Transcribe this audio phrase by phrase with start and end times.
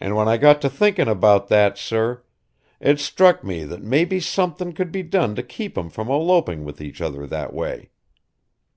[0.00, 2.22] And when I got to thinkin' about that, sir
[2.78, 6.80] it struck me that maybe somethin' could be done to keep 'em from eloping with
[6.80, 7.90] each other that way.